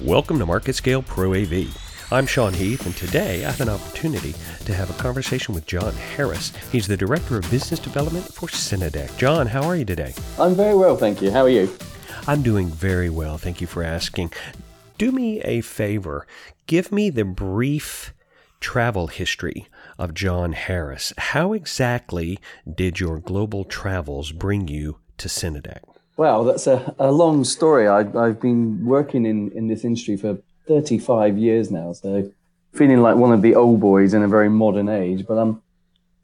[0.00, 2.10] Welcome to MarketScale Pro AV.
[2.10, 4.34] I'm Sean Heath, and today I have an opportunity
[4.64, 6.52] to have a conversation with John Harris.
[6.72, 9.16] He's the Director of Business Development for Cinedeck.
[9.16, 10.14] John, how are you today?
[10.38, 11.30] I'm very well, thank you.
[11.30, 11.70] How are you?
[12.26, 13.38] I'm doing very well.
[13.38, 14.32] Thank you for asking.
[14.98, 16.26] Do me a favor.
[16.66, 18.12] Give me the brief
[18.60, 19.68] travel history
[19.98, 21.12] of John Harris.
[21.18, 22.40] How exactly
[22.74, 25.82] did your global travels bring you to Cinedeck?
[26.16, 27.88] Well, that's a, a long story.
[27.88, 30.38] I, I've been working in, in this industry for
[30.68, 32.30] 35 years now, so
[32.72, 35.26] feeling like one of the old boys in a very modern age.
[35.26, 35.62] But um,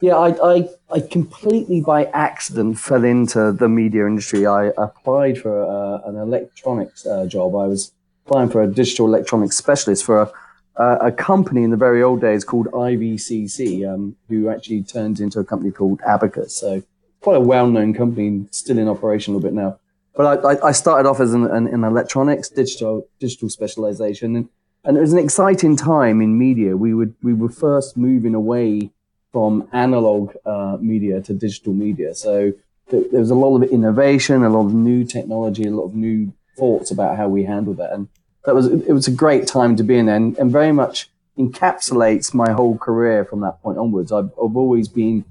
[0.01, 4.45] yeah, I, I, I completely by accident fell into the media industry.
[4.45, 7.55] I applied for uh, an electronics uh, job.
[7.55, 7.91] I was
[8.25, 10.31] applying for a digital electronics specialist for
[10.77, 15.39] a, a company in the very old days called IVCC, um, who actually turned into
[15.39, 16.55] a company called Abacus.
[16.55, 16.83] So
[17.21, 19.79] quite a well-known company, still in operation a little bit now.
[20.15, 24.49] But I, I started off as an, an, electronics digital digital specialization, and,
[24.83, 26.75] and it was an exciting time in media.
[26.75, 28.91] We would we were first moving away
[29.31, 32.15] from analog uh, media to digital media.
[32.15, 32.51] So
[32.89, 35.95] th- there was a lot of innovation, a lot of new technology, a lot of
[35.95, 38.09] new thoughts about how we handle that, and
[38.43, 42.33] that was it was a great time to be in and, and very much encapsulates
[42.33, 44.11] my whole career from that point onwards.
[44.11, 45.23] I've, I've always been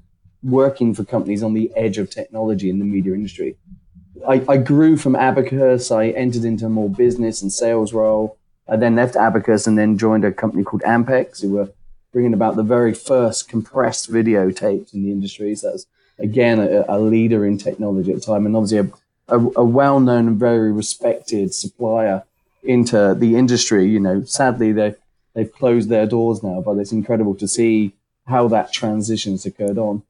[0.43, 3.55] working for companies on the edge of technology in the media industry.
[4.27, 5.91] I, I grew from Abacus.
[5.91, 8.37] I entered into a more business and sales role.
[8.67, 11.71] I then left Abacus and then joined a company called Ampex, who were
[12.11, 15.55] bringing about the very first compressed video tapes in the industry.
[15.55, 15.85] So that's
[16.17, 20.27] again a, a leader in technology at the time, and obviously a, a, a well-known
[20.27, 22.23] and very respected supplier
[22.63, 23.87] into the industry.
[23.87, 24.95] You know, sadly they
[25.33, 27.93] they've closed their doors now, but it's incredible to see
[28.27, 30.03] how that transition's occurred on.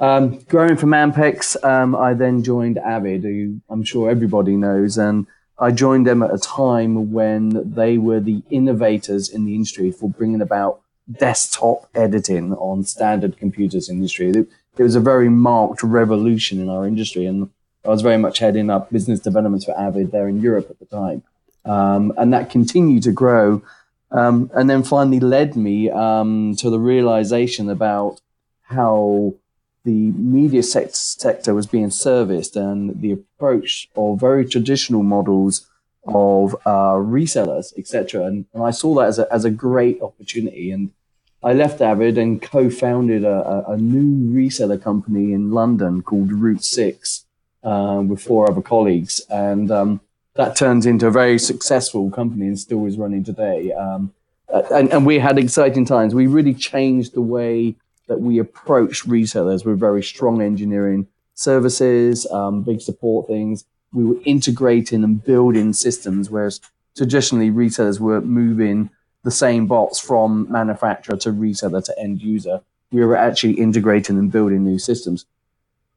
[0.00, 5.26] Um, growing from Ampex, um, I then joined Avid, who I'm sure everybody knows, and
[5.58, 10.08] I joined them at a time when they were the innovators in the industry for
[10.08, 14.30] bringing about desktop editing on standard computers industry.
[14.30, 17.50] It was a very marked revolution in our industry, and
[17.84, 20.86] I was very much heading up business development for Avid there in Europe at the
[20.86, 21.24] time,
[21.64, 23.62] um, and that continued to grow,
[24.12, 28.20] um, and then finally led me um, to the realization about
[28.62, 29.34] how
[29.88, 35.66] the media sector was being serviced and the approach of very traditional models
[36.06, 38.24] of uh, resellers, etc.
[38.26, 40.70] And, and, I saw that as a, as a great opportunity.
[40.70, 40.90] And
[41.42, 46.64] I left Avid and co-founded a, a, a new reseller company in London called Route
[46.64, 47.24] Six
[47.64, 49.22] um, with four other colleagues.
[49.30, 50.00] And um,
[50.34, 53.72] that turns into a very successful company and still is running today.
[53.72, 54.12] Um,
[54.70, 56.14] and, and we had exciting times.
[56.14, 57.76] We really changed the way
[58.08, 63.64] that we approached retailers with very strong engineering services, um, big support things.
[63.92, 66.60] We were integrating and building systems, whereas
[66.96, 68.90] traditionally resellers were moving
[69.24, 72.60] the same bots from manufacturer to reseller to end user.
[72.90, 75.26] We were actually integrating and building new systems.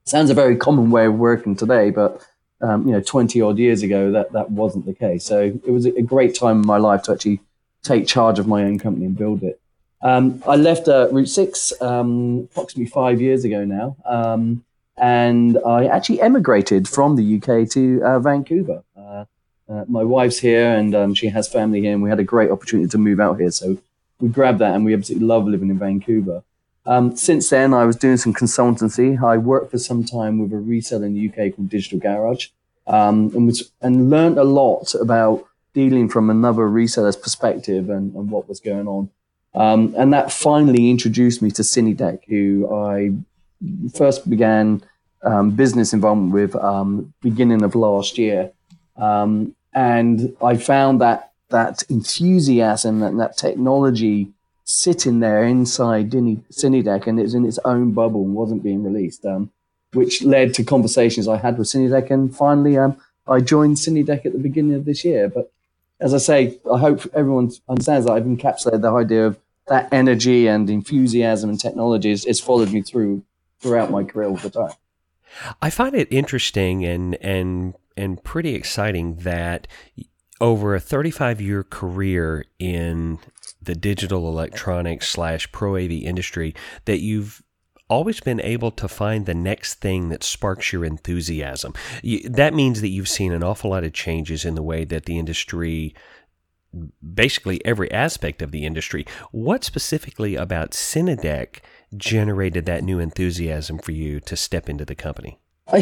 [0.03, 2.25] Sounds a very common way of working today, but
[2.61, 5.23] um, you know, 20 odd years ago, that, that wasn't the case.
[5.23, 7.39] So it was a great time in my life to actually
[7.83, 9.60] take charge of my own company and build it.
[10.03, 13.95] Um, I left uh, Route 6 um, approximately five years ago now.
[14.05, 14.63] Um,
[14.97, 18.83] and I actually emigrated from the UK to uh, Vancouver.
[18.95, 19.25] Uh,
[19.69, 22.51] uh, my wife's here and um, she has family here, and we had a great
[22.51, 23.51] opportunity to move out here.
[23.51, 23.77] So
[24.19, 26.43] we grabbed that, and we absolutely love living in Vancouver.
[26.85, 29.21] Um, since then, I was doing some consultancy.
[29.21, 32.47] I worked for some time with a reseller in the UK called Digital Garage,
[32.85, 38.29] um, and, was, and learned a lot about dealing from another reseller's perspective and, and
[38.29, 39.09] what was going on.
[39.53, 43.11] Um, and that finally introduced me to Cinedeck, who I
[43.93, 44.83] first began
[45.23, 48.51] um, business involvement with um, beginning of last year.
[48.97, 54.31] Um, and I found that that enthusiasm and that technology
[54.63, 59.25] sitting there inside Cinedeck, and it was in its own bubble and wasn't being released,
[59.25, 59.51] um,
[59.93, 62.09] which led to conversations I had with Cinedeck.
[62.09, 62.95] And finally, um,
[63.27, 65.29] I joined Cinedeck at the beginning of this year.
[65.29, 65.51] But
[65.99, 69.37] as I say, I hope everyone understands that I've encapsulated the idea of
[69.71, 73.23] that energy and enthusiasm and technology has, has followed me through
[73.61, 74.73] throughout my career all the time.
[75.61, 79.67] I find it interesting and and and pretty exciting that
[80.41, 83.19] over a 35 year career in
[83.61, 86.53] the digital electronics slash pro AV industry
[86.83, 87.41] that you've
[87.87, 91.73] always been able to find the next thing that sparks your enthusiasm.
[92.01, 95.05] You, that means that you've seen an awful lot of changes in the way that
[95.05, 95.93] the industry
[97.13, 99.05] basically every aspect of the industry.
[99.31, 101.61] What specifically about Cinedeck
[101.95, 105.39] generated that new enthusiasm for you to step into the company?
[105.67, 105.77] I,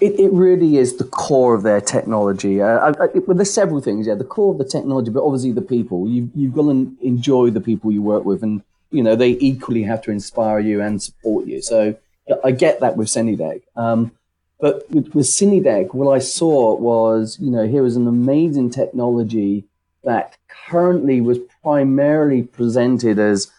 [0.00, 2.60] it, it really is the core of their technology.
[2.60, 4.06] Uh, I, I, well, there's several things.
[4.06, 6.08] Yeah, the core of the technology, but obviously the people.
[6.08, 9.84] You, you've got to enjoy the people you work with, and you know they equally
[9.84, 11.62] have to inspire you and support you.
[11.62, 11.96] So
[12.44, 13.62] I get that with Cinedeck.
[13.76, 14.12] Um,
[14.60, 19.64] but with, with Cinedeck, what I saw was, you know, here was an amazing technology
[20.04, 20.36] that
[20.68, 23.50] currently was primarily presented as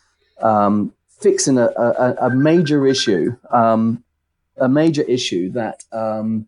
[0.42, 4.04] um, fixing a, a, a, major issue, um,
[4.58, 6.48] a major issue that um,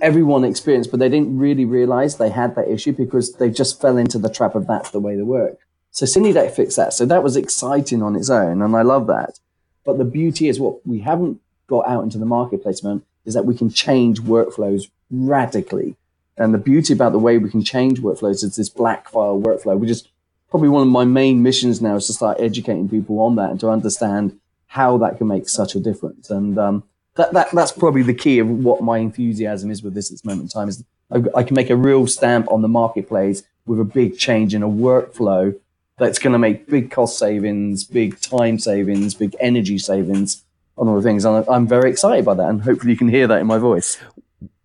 [0.00, 3.96] everyone experienced, but they didn't really realize they had that issue because they just fell
[3.98, 5.58] into the trap of that's the way they work.
[5.90, 6.92] So Cinedeck fixed that.
[6.92, 9.38] So that was exciting on its own, and I love that.
[9.84, 13.46] But the beauty is what we haven't got out into the marketplace, man, is that
[13.46, 15.96] we can change workflows radically.
[16.36, 19.78] And the beauty about the way we can change workflows is this black file workflow,
[19.78, 20.06] which is
[20.50, 23.60] probably one of my main missions now is to start educating people on that and
[23.60, 24.38] to understand
[24.68, 26.30] how that can make such a difference.
[26.30, 26.84] And um,
[27.14, 30.24] that, that that's probably the key of what my enthusiasm is with this at this
[30.24, 33.80] moment in time is I, I can make a real stamp on the marketplace with
[33.80, 35.58] a big change in a workflow
[35.98, 40.44] that's going to make big cost savings, big time savings, big energy savings
[40.76, 41.24] on all the things.
[41.24, 43.98] And I'm very excited by that, and hopefully you can hear that in my voice.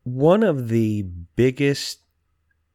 [0.03, 1.05] One of the
[1.41, 2.01] biggest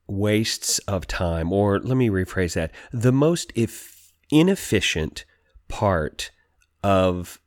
[0.09, 5.25] wastes of time, or let me rephrase that, the most if inefficient
[5.69, 6.33] part
[6.83, 7.39] of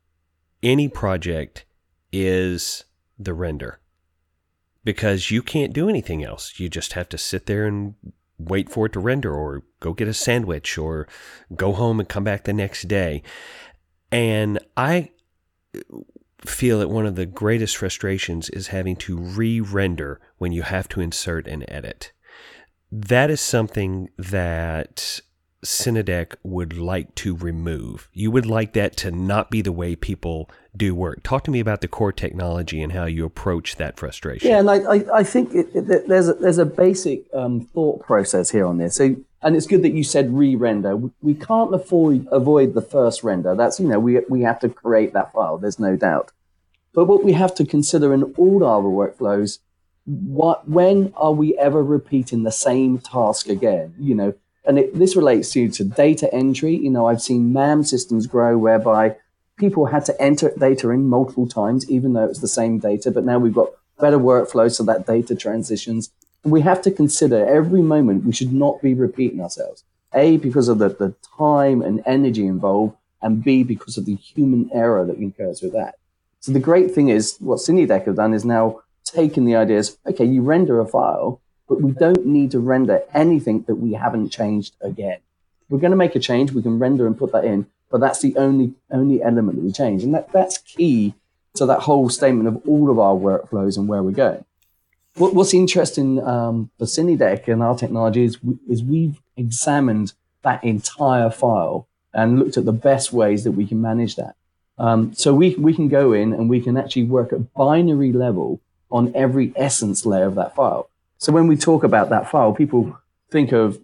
[0.64, 1.66] any project
[2.14, 2.86] is
[3.18, 3.82] the render
[4.86, 6.58] because you can't do anything else.
[6.58, 7.96] You just have to sit there and
[8.38, 11.06] wait for it to render or go get a sandwich or
[11.54, 13.24] go home and come back the next day.
[14.10, 15.12] And I
[16.46, 20.88] feel that one of the greatest frustrations is having to re render when you have
[20.90, 22.12] to insert an edit.
[22.92, 25.22] That is something that
[25.64, 28.10] Cinedeck would like to remove.
[28.14, 31.22] You would like that to not be the way people do work.
[31.22, 34.50] Talk to me about the core technology and how you approach that frustration.
[34.50, 38.02] Yeah, and I, I, I think it, it, there's, a, there's a basic um, thought
[38.02, 38.96] process here on this.
[38.96, 40.98] So and it's good that you said re-render.
[41.22, 43.56] We can't avoid avoid the first render.
[43.56, 45.58] That's you know we we have to create that file.
[45.58, 46.32] There's no doubt.
[46.94, 49.60] But what we have to consider in all our workflows,
[50.06, 53.94] what when are we ever repeating the same task again?
[54.00, 54.34] You know,
[54.66, 56.76] and it, this relates to to data entry.
[56.76, 59.16] You know, I've seen MAM systems grow whereby
[59.58, 63.12] people had to enter data in multiple times, even though it's the same data.
[63.12, 66.12] But now we've got better workflows so that data transitions
[66.44, 69.84] we have to consider every moment we should not be repeating ourselves.
[70.14, 74.70] A, because of the, the time and energy involved, and B, because of the human
[74.74, 75.96] error that occurs with that.
[76.40, 80.26] So the great thing is what Cinedeck have done is now taken the ideas, okay,
[80.26, 84.76] you render a file, but we don't need to render anything that we haven't changed
[84.82, 85.20] again.
[85.70, 88.22] We're going to make a change, we can render and put that in, but that's
[88.22, 90.04] the only only element that we change.
[90.04, 91.14] And that, that's key
[91.56, 94.46] to that whole statement of all of our workflows and where we're going
[95.20, 98.38] what's interesting um, for Cinedeck and our technology is,
[98.70, 100.14] is we've examined
[100.44, 104.36] that entire file and looked at the best ways that we can manage that.
[104.78, 108.62] Um, so we, we can go in and we can actually work at binary level
[108.90, 110.90] on every essence layer of that file.
[111.18, 112.98] So when we talk about that file, people
[113.30, 113.80] think of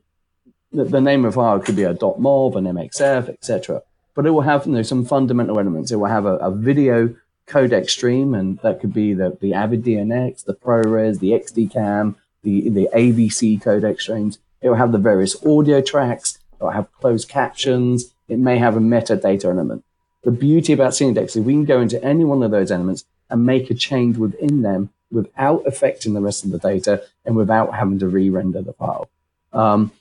[0.71, 3.81] the, the name of file could be a .mov, an MXF, etc.
[4.15, 5.91] But it will have you know, some fundamental elements.
[5.91, 7.13] It will have a, a video
[7.47, 12.69] codec stream, and that could be the, the Avid DNX, the ProRes, the XDCAM, the,
[12.69, 14.39] the AVC codec streams.
[14.61, 18.75] It will have the various audio tracks, it will have closed captions, it may have
[18.75, 19.83] a metadata element.
[20.23, 23.45] The beauty about Cinedeck is we can go into any one of those elements and
[23.45, 27.99] make a change within them without affecting the rest of the data and without having
[27.99, 29.07] to re-render the file.
[29.53, 29.91] Um,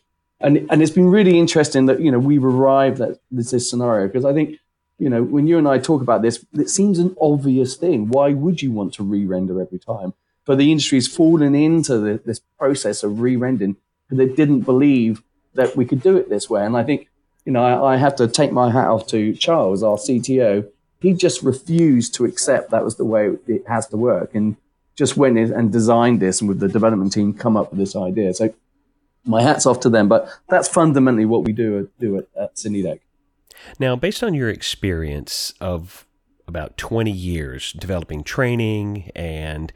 [0.41, 4.07] and, and it's been really interesting that, you know, we've arrived at this, this scenario
[4.07, 4.59] because I think
[4.99, 8.09] you know, when you and I talk about this, it seems an obvious thing.
[8.09, 10.15] Why would you want to re-render every time?
[10.45, 13.77] But the industry's fallen into the, this process of re-rendering
[14.09, 15.23] because they didn't believe
[15.55, 16.65] that we could do it this way.
[16.65, 17.09] And I think,
[17.45, 20.69] you know, I, I have to take my hat off to Charles, our CTO.
[21.01, 24.57] He just refused to accept that was the way it has to work, and
[24.97, 27.95] just went in and designed this, and with the development team, come up with this
[27.95, 28.33] idea.
[28.33, 28.55] So,
[29.27, 30.09] my hats off to them.
[30.09, 33.01] But that's fundamentally what we do do at, at Cinedeck.
[33.79, 36.07] Now, based on your experience of
[36.47, 39.73] about 20 years developing training and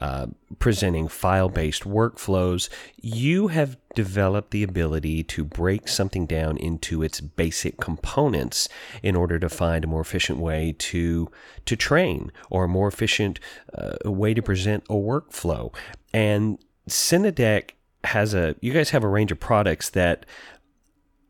[0.00, 0.26] uh,
[0.58, 2.68] presenting file based workflows,
[3.00, 8.68] you have developed the ability to break something down into its basic components
[9.02, 11.30] in order to find a more efficient way to,
[11.64, 13.40] to train or a more efficient
[13.74, 15.74] uh, way to present a workflow.
[16.12, 20.26] And Cinedeck has a, you guys have a range of products that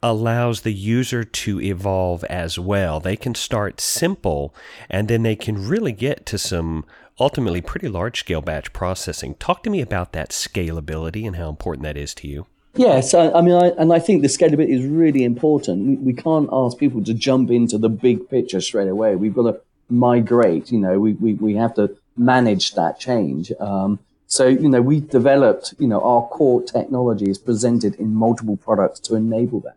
[0.03, 3.01] allows the user to evolve as well.
[3.01, 4.55] They can start simple
[4.89, 6.85] and then they can really get to some
[7.19, 9.35] ultimately pretty large scale batch processing.
[9.35, 12.47] Talk to me about that scalability and how important that is to you.
[12.77, 16.01] Yes, I, I mean, I, and I think the scalability is really important.
[16.03, 19.17] We, can't ask people to jump into the big picture straight away.
[19.17, 20.71] We've got to migrate.
[20.71, 23.53] You know, we we, we have to manage that change.
[23.59, 25.75] Um, so you know, we developed.
[25.79, 29.77] You know, our core technology is presented in multiple products to enable that.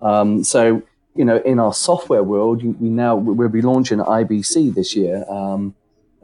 [0.00, 0.82] Um, so
[1.14, 5.74] you know, in our software world, we now we'll be launching IBC this year um,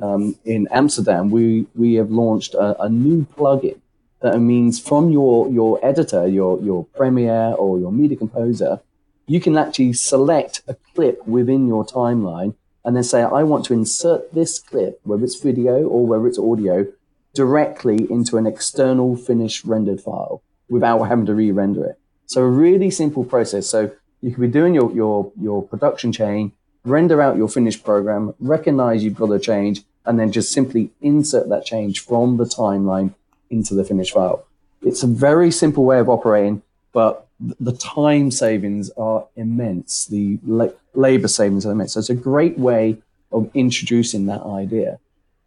[0.01, 1.31] um, in Amsterdam.
[1.31, 3.81] We we have launched a, a, new plugin
[4.21, 8.81] that means from your your editor, your your Premiere or your Media Composer,
[9.27, 13.73] you can actually select a clip within your timeline and then say, I want to
[13.73, 16.87] insert this clip, whether it's video or whether it's audio,
[17.35, 21.99] directly into an external finished rendered file without having to re-render it.
[22.33, 23.67] So a really simple process.
[23.67, 26.53] So you could be doing your, your, your production chain,
[26.85, 31.51] render out your finished program, recognize you've got a change, and then just simply insert
[31.51, 33.15] that change from the timeline
[33.51, 34.47] into the finished file.
[34.81, 36.63] It's a very simple way of operating,
[36.93, 40.07] but the time savings are immense.
[40.07, 41.93] The la- labor savings are immense.
[41.93, 42.97] So it's a great way
[43.31, 44.99] of introducing that idea.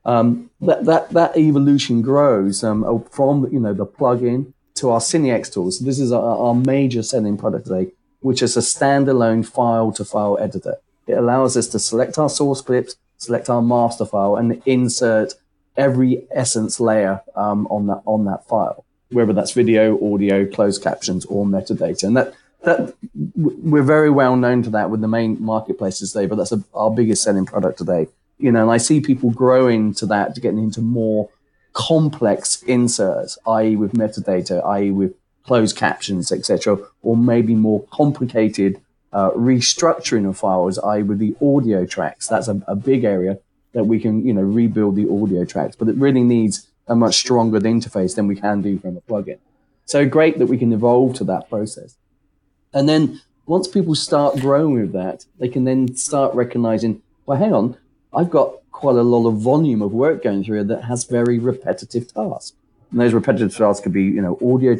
[0.05, 5.51] Um, that, that, that evolution grows um, from you know the plugin to our CineX
[5.51, 5.79] tools.
[5.79, 7.91] This is our, our major selling product today
[8.25, 10.77] which is a standalone file to file editor.
[11.05, 15.35] It allows us to select our source clips, select our master file, and insert
[15.77, 21.23] every essence layer um, on that on that file, whether that's video, audio, closed captions,
[21.25, 22.03] or metadata.
[22.03, 22.95] And that that
[23.35, 26.89] we're very well known to that with the main marketplaces today, but that's a, our
[26.89, 28.07] biggest selling product today.
[28.39, 31.29] You know, and I see people growing to that to getting into more
[31.75, 35.13] complex inserts, i.e., with metadata, i.e., with
[35.43, 38.81] closed captions, etc., or maybe more complicated
[39.13, 42.27] uh, restructuring of files, i.e., with the audio tracks.
[42.27, 43.37] That's a, a, big area
[43.73, 47.15] that we can, you know, rebuild the audio tracks, but it really needs a much
[47.15, 49.37] stronger interface than we can do from a plugin.
[49.85, 51.97] So great that we can evolve to that process.
[52.73, 57.53] And then once people start growing with that, they can then start recognizing, well, hang
[57.53, 57.77] on,
[58.13, 62.13] I've got quite a lot of volume of work going through that has very repetitive
[62.13, 62.57] tasks.
[62.91, 64.75] And those repetitive tasks could be, you know, audio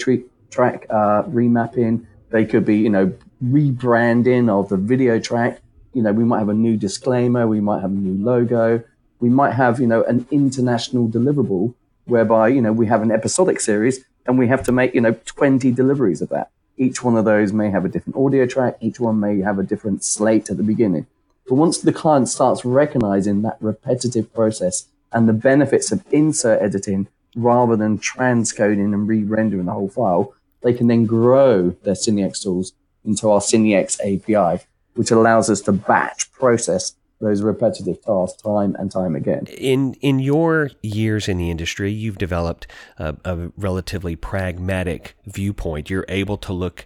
[0.51, 2.05] track uh, remapping.
[2.29, 5.61] They could be, you know, rebranding of the video track.
[5.93, 7.47] You know, we might have a new disclaimer.
[7.47, 8.83] We might have a new logo.
[9.21, 11.73] We might have, you know, an international deliverable
[12.03, 15.15] whereby, you know, we have an episodic series and we have to make, you know,
[15.25, 16.51] 20 deliveries of that.
[16.77, 18.75] Each one of those may have a different audio track.
[18.81, 21.07] Each one may have a different slate at the beginning.
[21.47, 27.07] But once the client starts recognizing that repetitive process and the benefits of insert editing
[27.35, 30.33] rather than transcoding and re-rendering the whole file,
[30.63, 32.73] they can then grow their CineX tools
[33.05, 34.63] into our CineX API,
[34.95, 39.45] which allows us to batch process those repetitive tasks time and time again.
[39.45, 45.89] In in your years in the industry, you've developed a, a relatively pragmatic viewpoint.
[45.89, 46.85] You're able to look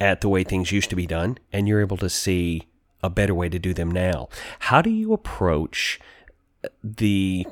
[0.00, 2.66] at the way things used to be done, and you're able to see
[3.06, 4.28] a better way to do them now.
[4.60, 5.98] How do you approach
[6.82, 7.46] the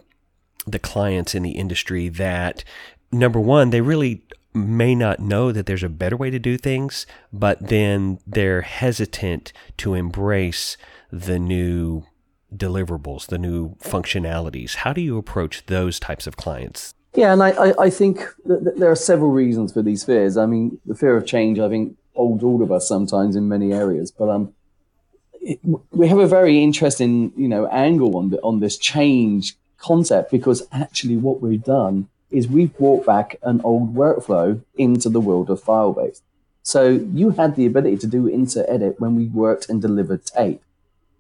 [0.67, 2.65] the clients in the industry that
[3.13, 7.07] number one they really may not know that there's a better way to do things,
[7.33, 10.77] but then they're hesitant to embrace
[11.11, 12.05] the new
[12.55, 14.77] deliverables, the new functionalities.
[14.77, 16.95] How do you approach those types of clients?
[17.15, 20.37] Yeah, and I, I think that there are several reasons for these fears.
[20.37, 23.73] I mean, the fear of change, I think, holds all of us sometimes in many
[23.73, 24.11] areas.
[24.11, 24.55] But um,
[25.91, 30.67] we have a very interesting, you know, angle on the, on this change concept because
[30.73, 35.63] actually what we've done is we've brought back an old workflow into the world of
[35.63, 36.23] file base.
[36.63, 40.63] So you had the ability to do insert edit when we worked and delivered tape.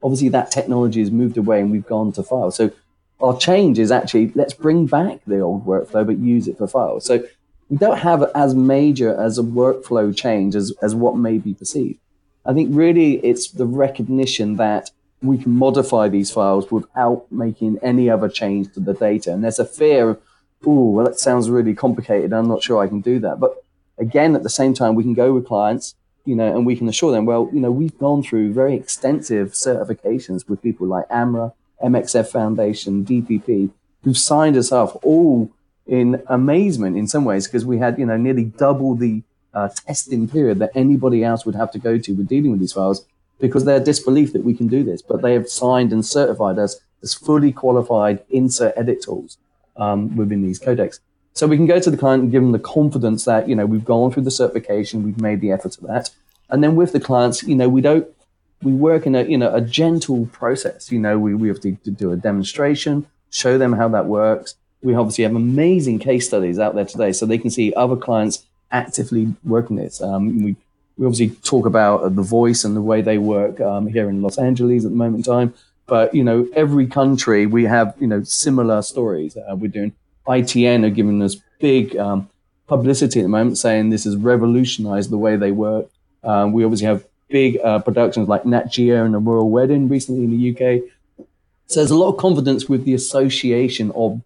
[0.02, 2.50] Obviously, that technology has moved away and we've gone to file.
[2.50, 2.72] So
[3.20, 7.04] our change is actually let's bring back the old workflow but use it for files.
[7.04, 7.24] So
[7.68, 11.98] we don't have as major as a workflow change as, as what may be perceived.
[12.46, 14.90] I think really it's the recognition that
[15.22, 19.32] we can modify these files without making any other change to the data.
[19.32, 20.20] And there's a fear of
[20.66, 22.32] oh, well, that sounds really complicated.
[22.32, 23.40] I'm not sure I can do that.
[23.40, 23.62] But
[23.98, 26.88] again, at the same time, we can go with clients, you know, and we can
[26.88, 31.52] assure them, well, you know, we've gone through very extensive certifications with people like AMWA,
[31.82, 33.70] MXF Foundation, DPP,
[34.02, 35.50] who've signed us up all
[35.86, 39.22] in amazement in some ways because we had, you know, nearly double the
[39.54, 42.72] uh, testing period that anybody else would have to go to with dealing with these
[42.72, 43.06] files
[43.40, 45.02] because their disbelief that we can do this.
[45.02, 49.38] But they have signed and certified us as fully qualified insert edit tools
[49.76, 51.00] um, within these codecs.
[51.34, 53.66] So we can go to the client and give them the confidence that, you know,
[53.66, 56.10] we've gone through the certification, we've made the effort of that.
[56.48, 58.06] And then with the clients, you know, we don't,
[58.62, 60.92] we work in a, you know, a gentle process.
[60.92, 64.54] You know, we, we have to, to do a demonstration, show them how that works.
[64.82, 68.46] We obviously have amazing case studies out there today, so they can see other clients
[68.74, 70.02] actively working this.
[70.02, 70.56] Um, we
[70.96, 74.22] we obviously talk about uh, the voice and the way they work um, here in
[74.22, 75.54] Los Angeles at the moment in time.
[75.86, 79.36] But you know, every country we have you know similar stories.
[79.36, 79.92] Uh, we're doing
[80.26, 82.28] ITN are giving us big um,
[82.66, 85.86] publicity at the moment, saying this has revolutionized the way they work.
[86.22, 90.24] Um, we obviously have big uh, productions like Nat Geo and the Royal Wedding recently
[90.24, 90.82] in the UK.
[91.66, 94.20] So there's a lot of confidence with the association of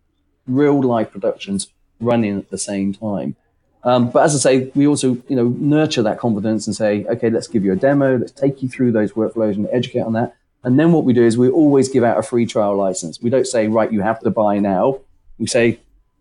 [0.47, 1.69] real life productions
[2.01, 3.37] running at the same time.
[3.85, 7.31] Um, but as I say, we also you know nurture that confidence and say, okay,
[7.31, 10.37] let's give you a demo, let's take you through those workflows and educate on that.
[10.65, 13.23] And then what we do is we always give out a free trial license.
[13.23, 15.01] We don't say, right, you have to buy now.
[15.39, 15.79] We say,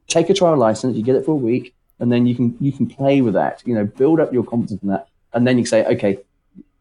[0.07, 2.71] take a trial license, you get it for a week, and then you can you
[2.71, 3.63] can play with that.
[3.65, 6.19] You know, build up your confidence in that, and then you say, okay,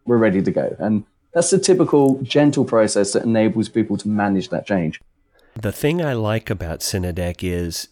[0.05, 0.77] we're ready to go.
[0.79, 5.01] And that's the typical gentle process that enables people to manage that change.
[5.55, 7.89] The thing I like about Cinedeck is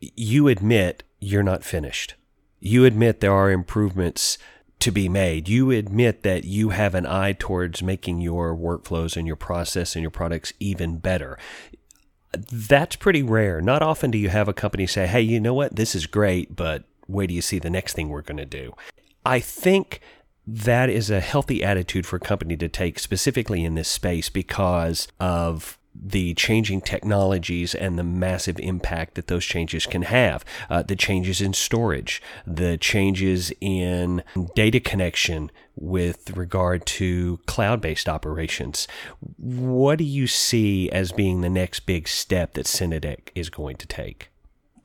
[0.00, 2.14] you admit you're not finished.
[2.60, 4.38] You admit there are improvements
[4.78, 5.48] to be made.
[5.48, 10.02] You admit that you have an eye towards making your workflows and your process and
[10.02, 11.38] your products even better.
[12.32, 13.60] That's pretty rare.
[13.60, 15.76] Not often do you have a company say, hey, you know what?
[15.76, 18.74] This is great, but wait do you see the next thing we're going to do.
[19.24, 20.00] I think
[20.46, 25.08] that is a healthy attitude for a company to take, specifically in this space, because
[25.18, 30.44] of the changing technologies and the massive impact that those changes can have.
[30.68, 34.22] Uh, the changes in storage, the changes in
[34.54, 38.88] data connection with regard to cloud based operations.
[39.36, 43.86] What do you see as being the next big step that Cinedeck is going to
[43.86, 44.30] take?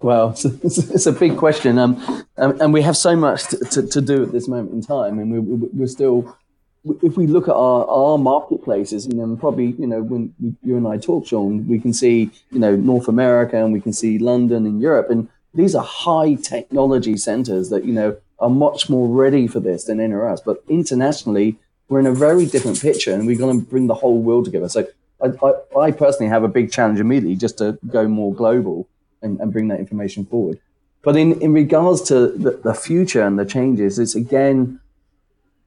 [0.01, 3.87] Well, it's a, it's a big question, um, and we have so much to, to,
[3.87, 6.37] to, do at this moment in time, and we, we're still.
[6.83, 10.33] If we look at our, our marketplaces, you know, probably, you know, when
[10.63, 13.93] you and I talk, Sean, we can see, you know, North America and we can
[13.93, 18.89] see London and Europe, and these are high technology centers that, you know, are much
[18.89, 20.41] more ready for this than anywhere else.
[20.41, 21.57] But internationally,
[21.87, 24.69] we're in a very different picture, and we're going to bring the whole world together.
[24.69, 24.87] So,
[25.21, 28.87] I, I, I personally have a big challenge immediately just to go more global
[29.21, 30.59] and, and bring that information forward.
[31.03, 34.79] But in, in regards to the, the future and the changes, it's again,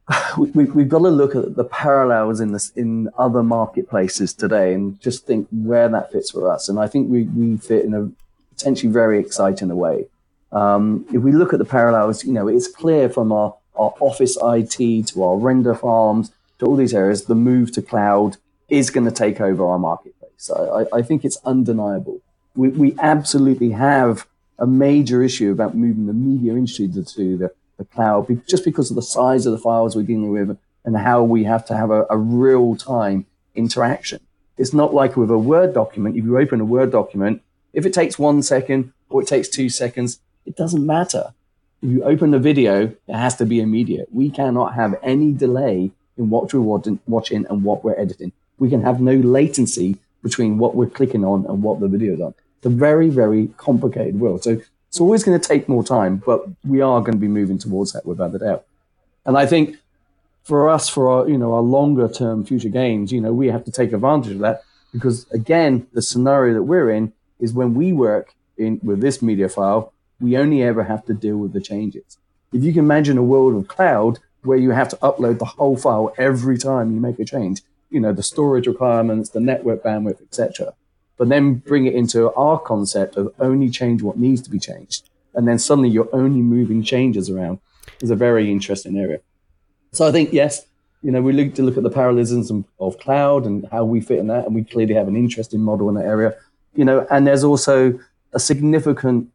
[0.38, 5.00] we, we've got to look at the parallels in this in other marketplaces today and
[5.00, 6.68] just think where that fits for us.
[6.68, 8.10] And I think we, we fit in a
[8.54, 10.06] potentially very exciting way.
[10.52, 14.38] Um, if we look at the parallels, you know, it's clear from our, our office
[14.40, 18.36] IT to our render farms to all these areas, the move to cloud
[18.68, 20.30] is going to take over our marketplace.
[20.36, 22.20] So I, I think it's undeniable
[22.56, 24.26] we, we absolutely have
[24.58, 28.96] a major issue about moving the media industry to the, the cloud just because of
[28.96, 32.06] the size of the files we're dealing with and how we have to have a,
[32.10, 34.20] a real time interaction.
[34.56, 36.16] It's not like with a Word document.
[36.16, 39.68] If you open a Word document, if it takes one second or it takes two
[39.68, 41.34] seconds, it doesn't matter.
[41.82, 44.08] If you open the video, it has to be immediate.
[44.12, 48.32] We cannot have any delay in what we're watching and what we're editing.
[48.58, 52.20] We can have no latency between what we're clicking on and what the video is
[52.20, 52.34] on.
[52.58, 54.44] It's a very, very complicated world.
[54.44, 54.62] So
[54.94, 57.90] it's always going to take more time, but we are going to be moving towards
[57.94, 58.64] that without a doubt.
[59.26, 59.78] And I think
[60.44, 63.64] for us, for our, you know, our longer term future gains, you know, we have
[63.64, 67.92] to take advantage of that because again, the scenario that we're in is when we
[67.92, 72.16] work in with this media file, we only ever have to deal with the changes.
[72.52, 75.76] If you can imagine a world of cloud where you have to upload the whole
[75.76, 80.22] file every time you make a change, you know, the storage requirements, the network bandwidth,
[80.22, 80.72] etc
[81.16, 85.08] but then bring it into our concept of only change what needs to be changed.
[85.34, 87.58] And then suddenly you're only moving changes around
[88.00, 89.20] is a very interesting area.
[89.92, 90.66] So I think, yes,
[91.02, 92.50] you know, we look to look at the parallelisms
[92.80, 94.46] of cloud and how we fit in that.
[94.46, 96.34] And we clearly have an interesting model in that area,
[96.74, 97.98] you know, and there's also
[98.32, 99.28] a significant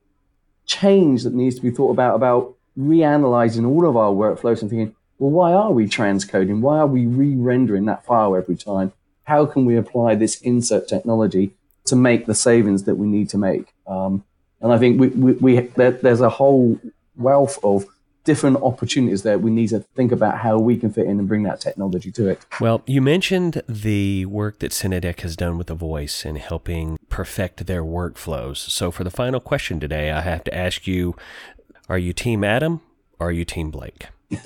[0.65, 4.95] change that needs to be thought about, about reanalyzing all of our workflows and thinking,
[5.17, 6.61] well, why are we transcoding?
[6.61, 8.93] Why are we re-rendering that file every time?
[9.23, 11.53] How can we apply this insert technology
[11.89, 13.73] to make the savings that we need to make.
[13.87, 14.23] Um,
[14.61, 16.79] and I think we, we, we there, there's a whole
[17.15, 17.85] wealth of
[18.23, 19.39] different opportunities there.
[19.39, 22.27] We need to think about how we can fit in and bring that technology to
[22.29, 22.45] it.
[22.59, 27.65] Well, you mentioned the work that Cinedeck has done with the voice and helping perfect
[27.65, 28.57] their workflows.
[28.57, 31.15] So for the final question today, I have to ask you,
[31.87, 32.81] are you team Adam
[33.19, 34.07] or are you team Blake?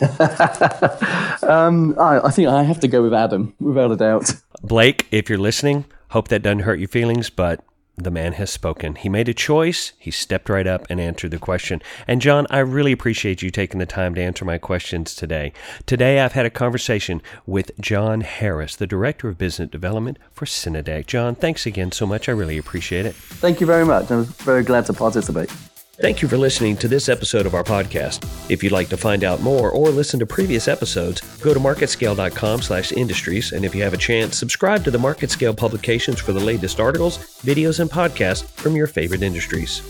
[1.44, 4.34] um, I, I think I have to go with Adam, without a doubt.
[4.62, 7.66] Blake, if you're listening, Hope that doesn't hurt your feelings, but
[7.98, 8.94] the man has spoken.
[8.94, 9.94] He made a choice.
[9.98, 11.82] He stepped right up and answered the question.
[12.08, 15.54] And John, I really appreciate you taking the time to answer my questions today.
[15.88, 21.08] Today, I've had a conversation with John Harris, the Director of Business Development for Cinedeck.
[21.08, 22.30] John, thanks again so much.
[22.30, 23.16] I really appreciate it.
[23.16, 24.12] Thank you very much.
[24.12, 25.52] I was very glad to participate.
[25.98, 28.28] Thank you for listening to this episode of our podcast.
[28.50, 33.52] If you'd like to find out more or listen to previous episodes, go to marketscale.com/industries
[33.52, 37.20] and if you have a chance, subscribe to the MarketScale publications for the latest articles,
[37.44, 39.82] videos and podcasts from your favorite industries.